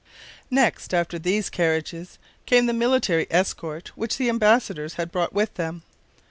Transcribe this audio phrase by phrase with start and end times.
[0.49, 2.17] Next after these carriages
[2.47, 5.83] came the military escort which the embassadors had brought with them.